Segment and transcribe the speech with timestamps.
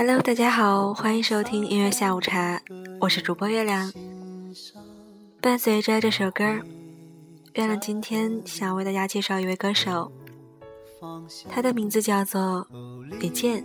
[0.00, 2.58] Hello，大家好，欢迎收听音乐下午茶，
[3.02, 3.92] 我是主播月亮。
[5.42, 6.42] 伴随着这首歌，
[7.52, 10.10] 月亮今天想为大家介绍一位歌手，
[11.50, 12.66] 他的名字叫做
[13.18, 13.62] 李健。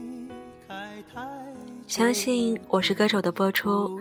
[1.88, 3.98] 相信我是歌手的播出，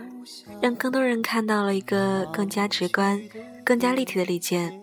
[0.61, 3.17] 让更多人看到了一个更加直观、
[3.63, 4.77] 更加立体的李健。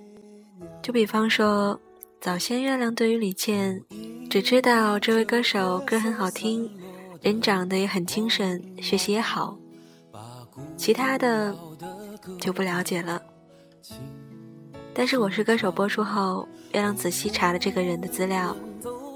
[0.83, 1.79] 就比方说，
[2.19, 3.85] 早先月亮对于李健。
[4.31, 6.67] 只知道这位歌手歌很好听，
[7.23, 9.57] 人长得也很精神，学习也好，
[10.77, 11.57] 其他的
[12.41, 13.23] 就不了解了。
[14.93, 18.57] 但是我是歌手播出后，月亮仔细查了这个人的资料，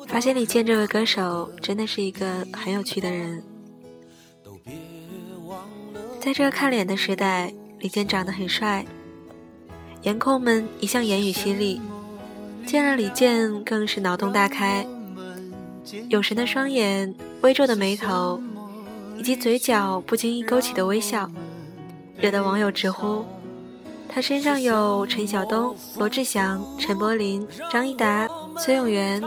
[0.06, 3.42] 发现李健这位歌手真的是一个很有趣的人。
[6.20, 8.87] 在这个看脸的时代，李健长得很帅，
[10.02, 11.80] 颜控们一向言语犀利，
[12.65, 14.87] 见了李健更是脑洞大开。
[16.09, 18.40] 有神的双眼，微皱的眉头，
[19.16, 21.30] 以及嘴角不经意勾起的微笑，
[22.18, 23.24] 惹得网友直呼
[24.09, 29.23] 他身上有陈晓东、罗志祥、陈柏霖、张一达、崔永元，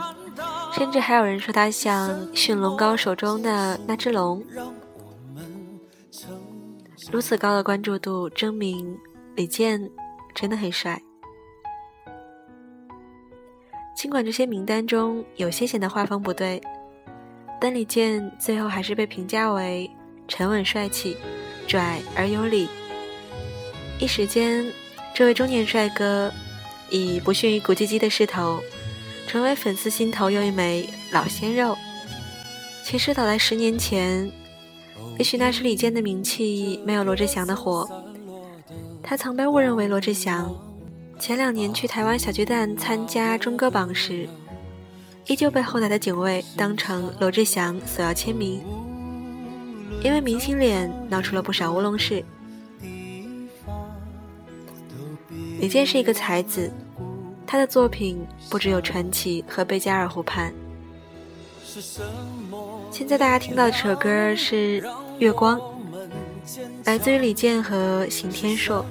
[0.73, 4.43] 甚至还有人说他像驯龙高手中的那只龙。
[7.11, 8.97] 如此高的关注度，证明
[9.35, 9.89] 李健
[10.33, 11.01] 真的很帅。
[13.99, 16.61] 尽管这些名单中有些显得画风不对，
[17.59, 19.91] 但李健最后还是被评价为
[20.25, 21.17] 沉稳帅气、
[21.67, 22.69] 拽而有礼。
[23.99, 24.65] 一时间，
[25.13, 26.31] 这位中年帅哥
[26.89, 28.61] 以不逊于古巨基的势头，
[29.27, 31.77] 成为粉丝心头又一枚老鲜肉。
[32.85, 34.31] 其实早在十年前，
[35.17, 37.85] 也许那时李健的名气没有罗志祥的火，
[39.03, 40.55] 他曾被误认为罗志祥。
[41.19, 44.27] 前两年去台湾小巨蛋参加中歌榜时，
[45.27, 48.63] 依旧被后台的警卫当成罗志祥索要签名，
[50.01, 52.23] 因为明星脸闹出了不少乌龙事。
[55.59, 56.71] 李健是一个才子，
[57.45, 60.53] 他的作品不只有《传奇》和《贝加尔湖畔》。
[62.91, 64.81] 现在大家听到的这首歌是
[65.19, 65.59] 《月光》，
[66.85, 68.85] 来自于李健和邢天硕。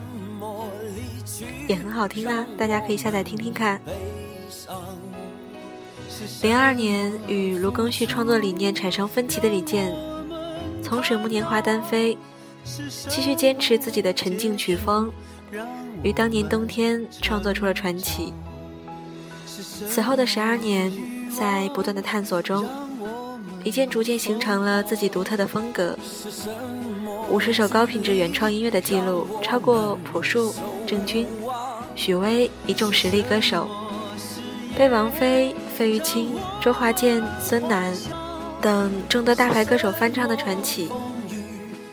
[1.68, 3.78] 也很好听啊，大家可以下载听听看。
[6.42, 9.94] 零二年与卢庚戌创作理念产生分歧的李健，
[10.82, 12.16] 从《水木年华》单飞，
[12.64, 15.12] 继续坚持自己的沉静曲风，
[16.02, 18.32] 于当年冬天创作出了《传奇》。
[19.86, 20.90] 此后的十二年，
[21.30, 22.66] 在不断的探索中，
[23.62, 25.96] 李健逐渐形成了自己独特的风格。
[27.30, 30.54] 五十首高品质原创音乐的记录，超过朴树、
[30.86, 31.26] 郑钧。
[31.98, 33.68] 许巍一众实力歌手，
[34.78, 36.30] 被王菲、费玉清、
[36.62, 37.92] 周华健、孙楠
[38.62, 40.88] 等众多大牌歌手翻唱的传奇，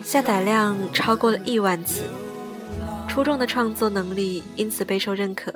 [0.03, 2.03] 下载量超过了亿万次。
[3.07, 5.51] 出众的创作能力因此备受认可，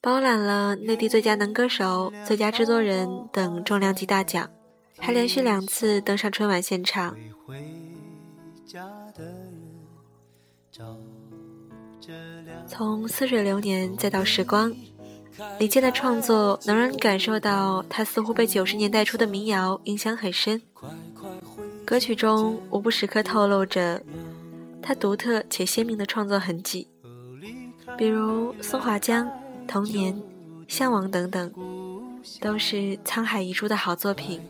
[0.00, 4.48] 包揽了内地最佳男歌手、最佳制作人等重量级大奖，
[4.98, 7.14] 还连续两次登上春晚现场。
[7.46, 7.62] 回
[8.64, 8.80] 家
[9.14, 9.60] 的人
[10.72, 10.96] 找
[12.80, 14.74] 从似水流年再到时光，
[15.58, 20.62] 李健的创作能让你感受到他似乎被九十年代初的民谣影响很深。
[21.84, 24.02] 歌曲中无不时刻透露着
[24.80, 26.88] 他独特且鲜明的创作痕迹，
[27.98, 29.26] 比如《松花江》
[29.68, 30.14] 《童年》
[30.66, 31.52] 《向往》等等，
[32.40, 34.40] 都是沧海遗珠的好作品。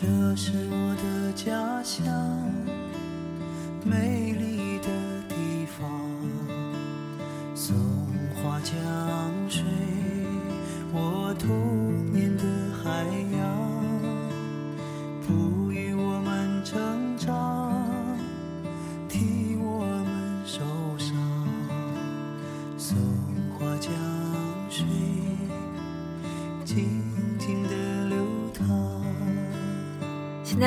[0.00, 0.06] 这
[0.36, 2.06] 是我的家乡，
[3.84, 4.67] 美丽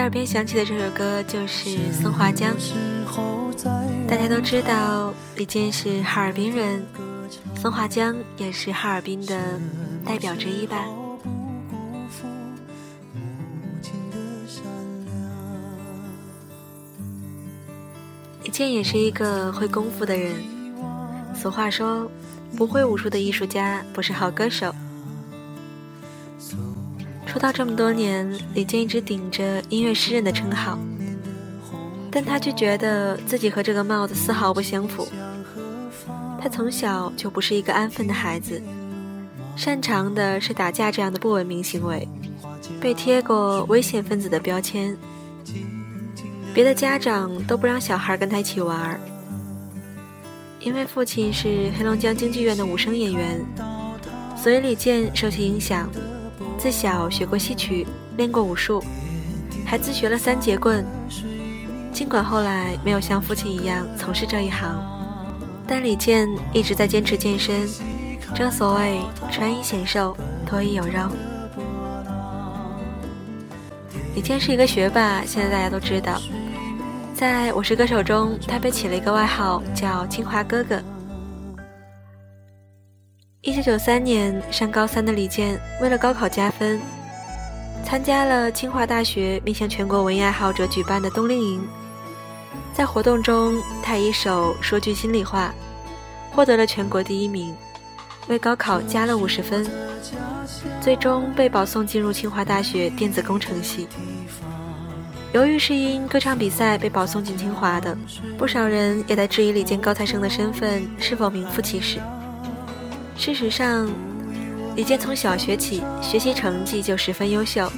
[0.01, 2.51] 耳边响起的这首歌就是《松花江》。
[4.07, 6.83] 大家都知道，李健是哈尔滨人，
[7.55, 9.39] 松花江也是哈尔滨的
[10.03, 10.83] 代表之一吧。
[18.43, 20.33] 李健也是一个会功夫的人。
[21.35, 22.09] 俗话说，
[22.57, 24.73] 不会武术的艺术家不是好歌手。
[27.31, 30.77] 出道这么多年，李健一直顶着音乐诗人的称号，
[32.11, 35.07] 但他却觉得自己和这个帽子丝毫不相符。
[36.41, 38.61] 他从小就不是一个安分的孩子，
[39.55, 42.05] 擅长的是打架这样的不文明行为，
[42.81, 44.97] 被贴过危险分子的标签。
[46.53, 48.99] 别的家长都不让小孩跟他一起玩，
[50.59, 53.39] 因为父亲是黑龙江京剧院的武生演员，
[54.35, 55.89] 所以李健受其影响，
[56.61, 57.87] 自小学过戏曲，
[58.17, 58.83] 练过武术，
[59.65, 60.85] 还自学了三节棍。
[61.91, 64.79] 尽管后来没有像父亲一样从事这一行，
[65.65, 67.67] 但李健一直在坚持健身。
[68.35, 70.15] 正所谓穿衣显瘦，
[70.45, 71.09] 脱衣有肉。
[74.13, 76.21] 李健是一个学霸，现在大家都知道。
[77.15, 80.79] 在我是歌手中，他被起了一个外号，叫“清华哥哥”。
[83.43, 86.79] 一九九三年上高三的李健，为了高考加分，
[87.83, 91.67] 参加了清华大学面向全国文艺爱好者举办的冬令营。
[92.71, 95.51] 在活动中，他一首《说句心里话》
[96.35, 97.51] 获得了全国第一名，
[98.27, 99.67] 为高考加了五十分，
[100.79, 103.87] 最终被保送进入清华大学电子工程系。
[105.33, 107.97] 由于是因歌唱比赛被保送进清华的，
[108.37, 111.99] 不少人也在质疑李健高材生的身份是否名副其实。
[113.21, 113.87] 事实上，
[114.75, 117.71] 李健从小学起学习成绩就十分优秀，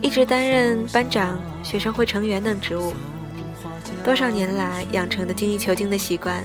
[0.00, 2.94] 一直担任班长、学生会成员等职务，
[4.04, 6.44] 多少年来养成的精益求精的习惯，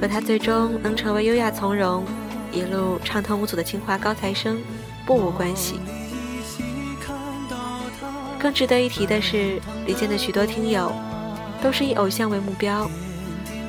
[0.00, 2.06] 和他最终能成为优雅从容、
[2.50, 4.58] 一路畅通无阻的清华高材生
[5.04, 5.78] 不无关系。
[8.38, 10.90] 更值得一提的是，李健的许多听友
[11.62, 12.90] 都是以偶像为目标，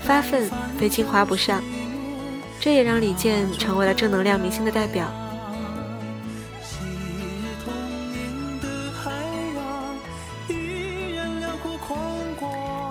[0.03, 0.49] 发奋
[0.79, 1.61] 非清华不上，
[2.59, 5.07] 这也让李健成为了正能量明星的代表。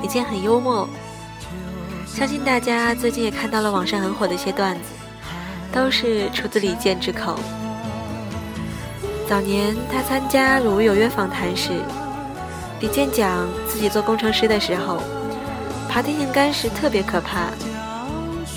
[0.01, 0.89] 李健很幽默，
[2.07, 4.83] 相信大家最近也看到了网上很火的一些段子，
[5.73, 7.37] 都是出自李健之口。
[9.29, 11.73] 早年他参加《鲁豫有约》访谈时，
[12.81, 15.03] 李健讲自己做工程师的时候，
[15.89, 17.51] 爬电线杆时特别可怕，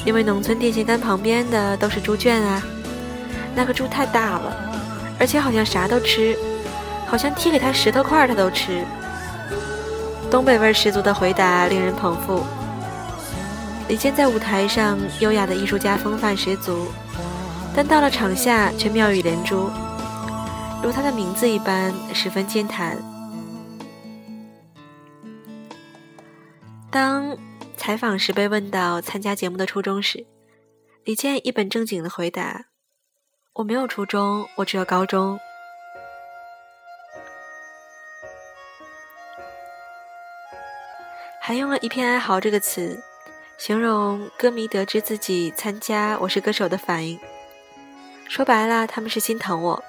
[0.05, 2.63] 因为农村电线杆旁边的都是猪圈啊，
[3.55, 4.55] 那个猪太大了，
[5.19, 6.37] 而且好像啥都吃，
[7.05, 8.83] 好像踢给他石头块他都吃。
[10.31, 12.43] 东北味十足的回答令人捧腹。
[13.87, 16.87] 李健在舞台上优雅的艺术家风范十足，
[17.75, 19.69] 但到了场下却妙语连珠。
[20.81, 22.97] 如他的名字一般，十分健谈。
[26.91, 27.35] 当
[27.79, 30.27] 采访时被问到参加节目的初衷时，
[31.05, 32.65] 李健一本正经的回答
[33.55, 35.39] ：“我没有初中，我只有高中。”
[41.39, 43.01] 还用了一片哀嚎这个词，
[43.57, 47.17] 形容歌迷得知自己参加《我是歌手》的反应。
[48.27, 49.81] 说白了，他们是心疼我。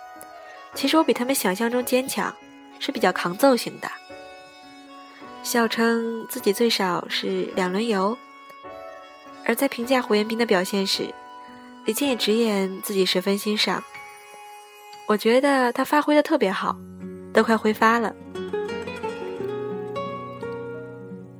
[0.75, 2.33] 其实我比他们想象中坚强，
[2.79, 3.91] 是比较抗揍型的。
[5.43, 8.17] 笑称自己最少是两轮游。
[9.45, 11.13] 而在评价胡彦斌的表现时，
[11.87, 13.83] 李健也直言自己十分欣赏。
[15.09, 16.77] 我觉得他发挥的特别好，
[17.33, 18.15] 都快挥发了。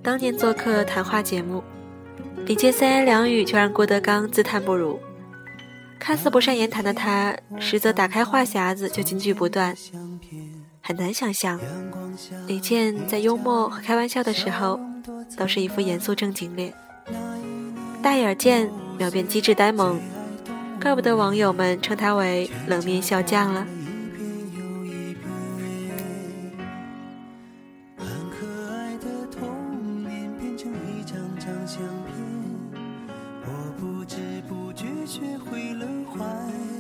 [0.03, 1.63] 当年做客谈话节目，
[2.47, 4.99] 李健三言两语就让郭德纲自叹不如。
[6.01, 9.77] 看似不善言谈的他，实则打开话匣子就金句不断。
[10.81, 11.61] 很难想象，
[12.47, 14.79] 李健在幽默和开玩笑的时候，
[15.37, 16.73] 都是一副严肃正经脸。
[18.03, 20.01] 大眼见，秒变机智呆萌，
[20.81, 23.67] 怪不得网友们称他为冷面笑匠了。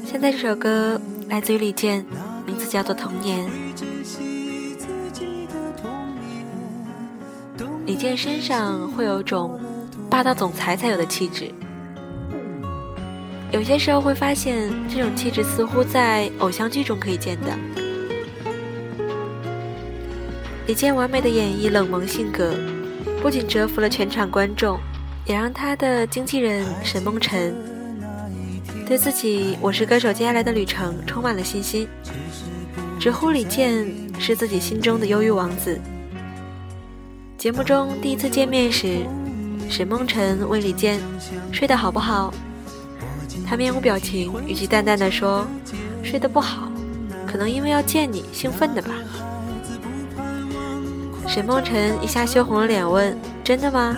[0.04, 2.04] 现在这首歌来自于李健，
[2.44, 3.48] 名字叫做《童年》。
[7.90, 9.58] 李健身上会有种
[10.08, 11.50] 霸道总裁才有的气质，
[13.50, 17.48] 有些时候会发现这种气质似乎在偶像剧中可以见到。
[20.68, 22.54] 李健完美的演绎冷萌性格，
[23.20, 24.78] 不仅折服了全场观众，
[25.26, 27.52] 也让他的经纪人沈梦辰。
[28.86, 31.88] 对自己《我是歌手》接下来的旅程充满了信心，
[33.00, 33.84] 直呼李健
[34.20, 35.76] 是自己心中的忧郁王子。
[37.40, 38.98] 节目中第一次见面时，
[39.70, 41.00] 沈梦辰问李健
[41.50, 42.34] ：“睡得好不好？”
[43.48, 45.46] 他面无表情，语气淡淡的说
[46.04, 46.70] ：“睡得不好，
[47.26, 48.90] 可能因为要见你，兴奋的吧。”
[51.26, 53.96] 沈梦辰一下羞红了脸，问：“真的吗？”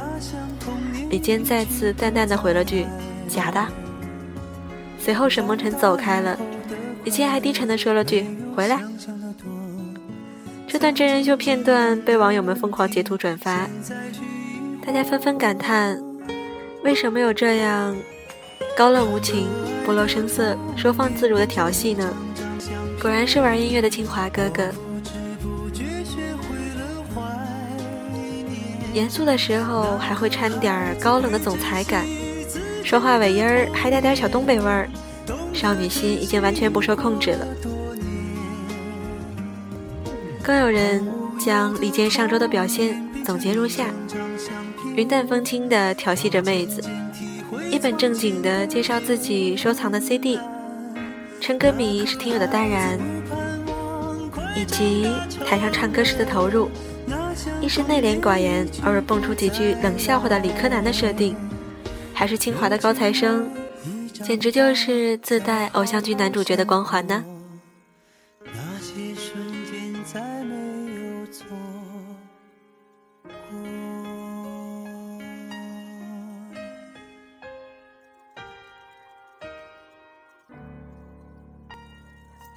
[1.10, 2.86] 李健再次淡淡的回了句
[3.26, 3.66] ：“假的。”
[5.00, 6.38] 随后沈梦辰走开了，
[7.02, 8.80] 李健还低沉的说了句：“回来。”
[10.72, 13.68] 这段真人秀片段被网友们疯狂截图转发，
[14.86, 16.02] 大家纷纷感叹：
[16.82, 17.94] 为什么有这样
[18.74, 19.50] 高冷无情、
[19.84, 22.10] 不露声色、收放自如的调戏呢？
[23.02, 24.72] 果然是玩音乐的清华哥哥。
[28.94, 32.06] 严肃的时候还会掺点高冷的总裁感，
[32.82, 34.88] 说话尾音儿还带点小东北味儿，
[35.52, 37.46] 少女心已经完全不受控制了。
[40.42, 41.06] 更有人
[41.38, 43.86] 将李健上周的表现总结如下：
[44.96, 46.82] 云淡风轻地调戏着妹子，
[47.70, 50.40] 一本正经地介绍自己收藏的 CD，
[51.40, 52.98] 称歌迷是听友的淡然，
[54.56, 55.06] 以及
[55.46, 56.68] 台上唱歌时的投入，
[57.60, 61.36] 一是内敛寡言，偶尔蹦出几句冷笑话的理科男的设定，
[62.12, 63.48] 还是清华的高材生，
[64.24, 67.22] 简直就是自带偶像剧男主角的光环呢。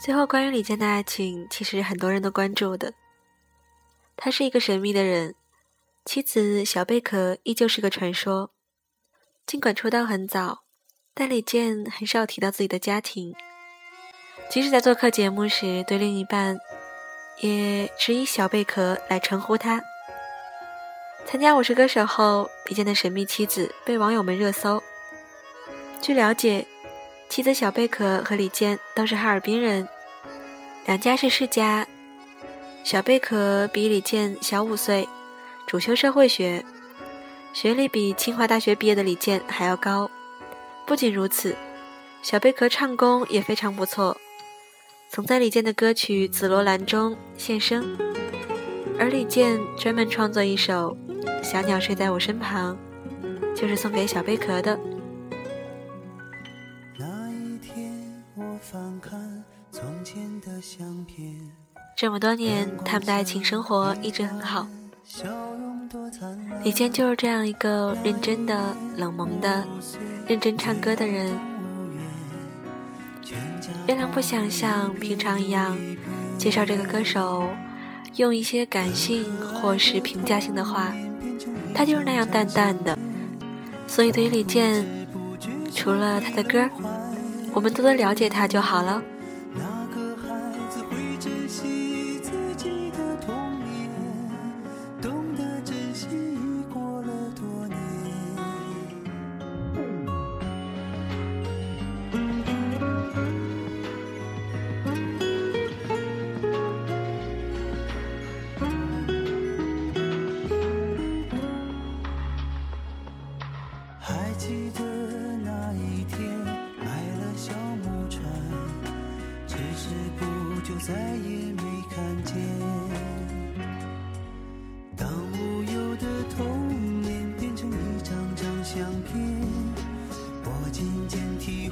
[0.06, 2.94] 最后，关于李健的爱情，其实很多人都关注的。
[4.16, 5.34] 他是一个神秘的人，
[6.06, 8.52] 妻子小贝壳依旧是个传说。
[9.48, 10.60] 尽管出道很早，
[11.16, 13.34] 但李健很少提到自己的家庭。
[14.48, 16.56] 即使在做客节目时，对另一半
[17.42, 19.82] 也只以小贝壳来称呼他。
[21.26, 24.84] 参加《我是歌手》后，李健的神秘妻子被网友们热搜。
[26.00, 26.68] 据了解，
[27.28, 29.90] 妻子小贝壳和李健都是哈尔滨人。
[30.86, 31.88] 两家是世家，
[32.84, 35.10] 小贝壳比李健小五岁，
[35.66, 36.64] 主修社会学，
[37.54, 40.10] 学历比清华大学毕业的李健还要高。
[40.86, 41.56] 不仅如此，
[42.22, 44.16] 小贝壳唱功也非常不错，
[45.10, 47.98] 曾在李健的歌曲《紫罗兰》中现声。
[49.00, 50.96] 而李健专门创作一首
[51.44, 52.78] 《小鸟睡在我身旁》，
[53.56, 54.80] 就是送给小贝壳的。
[61.96, 64.68] 这么多年，他们的爱情生活一直很好。
[66.62, 69.66] 李健就是这样一个认真的、冷萌的、
[70.28, 71.32] 认真唱歌的人。
[73.88, 75.78] 月亮不想像平常一样
[76.38, 77.48] 介绍这个歌手，
[78.18, 80.92] 用一些感性或是评价性的话，
[81.74, 82.98] 他就是那样淡淡的。
[83.88, 84.86] 所以对于李健，
[85.74, 86.70] 除了他的歌，
[87.54, 89.02] 我们多多了解他就好了。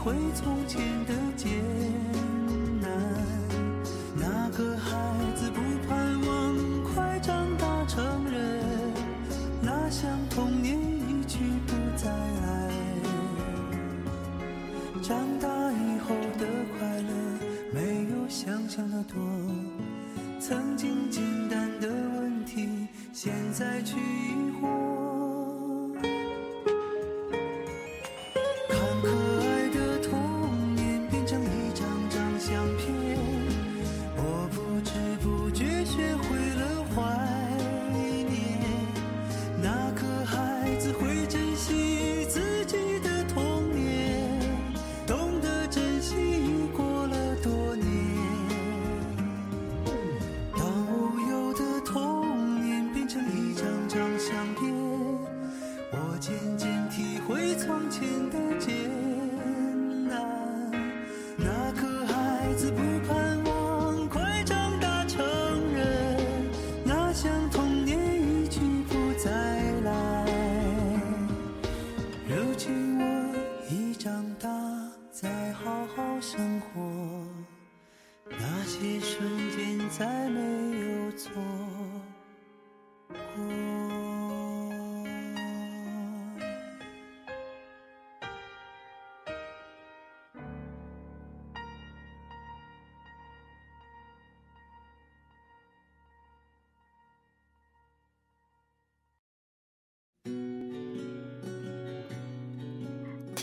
[0.04, 1.13] 回从前的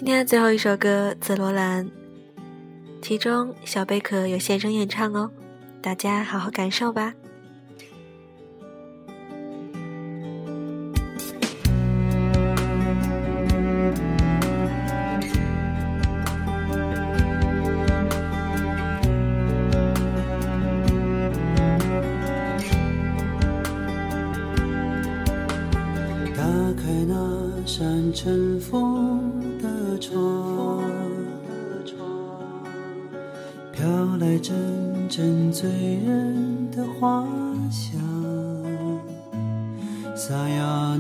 [0.01, 1.85] 今天的最后一首歌《紫罗兰》，
[3.03, 5.31] 其中小贝壳有现身演唱哦，
[5.83, 7.13] 大家好好感受吧。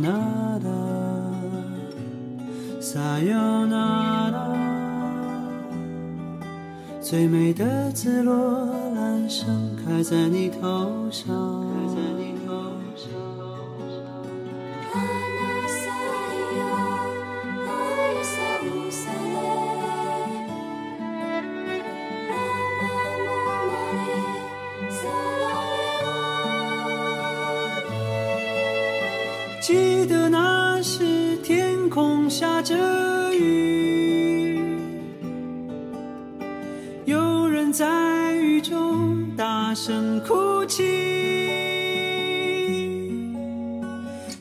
[0.02, 0.10] 呀
[0.62, 0.70] 那拉，
[2.80, 4.48] 撒呀那拉，
[7.00, 8.34] 最美的紫罗
[8.94, 11.69] 兰盛开在你头上。
[39.40, 40.84] 大声哭泣，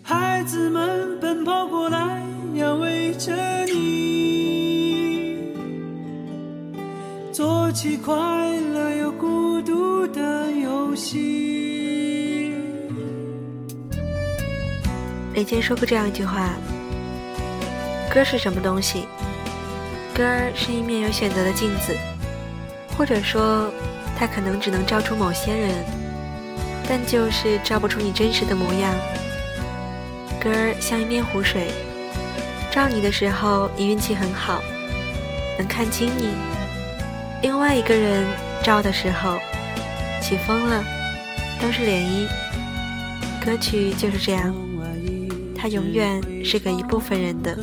[0.04, 2.22] 孩子们奔跑过来
[2.54, 3.34] 要围着
[3.68, 5.54] 你，
[7.32, 12.54] 做起快乐又孤独的游戏。
[15.34, 16.50] 李健说过这样一句话
[18.14, 19.06] ：“歌是什么东西？
[20.14, 21.96] 歌是一面有选择的镜子，
[22.98, 23.72] 或者说，
[24.20, 25.74] 它可能只能照出某些人，
[26.90, 28.94] 但就是照不出你真实的模样。
[30.42, 31.72] 歌儿像一面湖水，
[32.70, 34.62] 照你的时候，你运气很好，
[35.58, 36.34] 能看清你；
[37.42, 38.26] 另外一个人
[38.62, 39.38] 照的时候，
[40.22, 40.84] 起风了，
[41.62, 42.28] 都是涟漪。
[43.46, 44.54] 歌曲就是这样。”
[45.58, 47.58] 它永远是给一部分人的。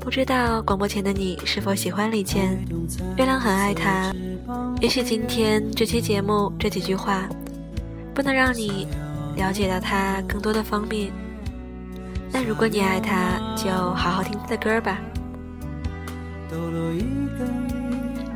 [0.00, 2.58] 不知道广播前的你是否喜欢李健？
[3.16, 4.12] 月亮很爱他。
[4.80, 7.28] 也许今天这期节目这几句话，
[8.14, 8.86] 不能让你
[9.36, 11.10] 了解到他更多的方面。
[12.30, 14.98] 那如果你爱他，就好好听他的歌吧。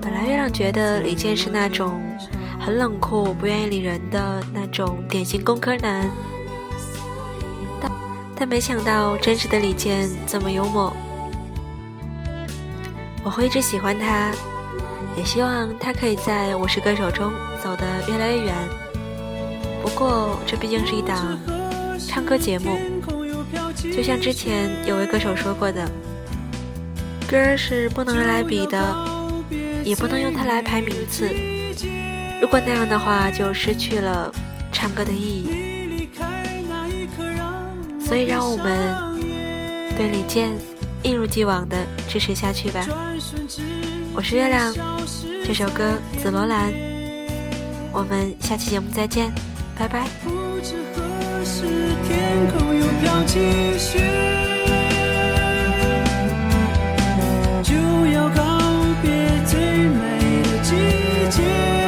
[0.01, 2.01] 本来月亮觉得李健是那种
[2.59, 6.11] 很冷酷、不愿意理人的那种典型工科男。
[8.35, 10.93] 但没想到，真实的李健这么幽默。
[13.25, 14.31] 我会一直喜欢他，
[15.19, 18.55] 也希望他可以在我是歌手中走得越来越远。
[19.83, 21.37] 不过，这毕竟是一档
[22.09, 22.79] 唱歌节目，
[23.93, 25.91] 就像之前有位歌手说过的，
[27.29, 28.79] 歌是不能用来比的，
[29.83, 31.29] 也不能用它来排名次。
[32.41, 34.33] 如果那样的话，就失去了
[34.71, 36.09] 唱歌的意义。
[37.99, 38.95] 所以，让我们
[39.97, 40.53] 对李健
[41.03, 41.77] 一如既往的
[42.09, 42.87] 支持下去吧。
[44.19, 44.75] 我是月亮，
[45.47, 46.73] 这首歌《紫罗兰》，
[47.93, 49.33] 我们下期节目再见，
[49.79, 50.09] 拜拜。
[57.63, 57.77] 就
[58.13, 58.43] 要告
[59.01, 59.13] 别
[59.47, 60.75] 最美的季
[61.31, 61.88] 节。